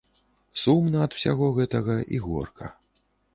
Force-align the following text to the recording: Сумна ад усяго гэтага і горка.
Сумна 0.61 1.03
ад 1.07 1.11
усяго 1.17 1.51
гэтага 1.59 1.99
і 2.17 2.23
горка. 2.25 2.73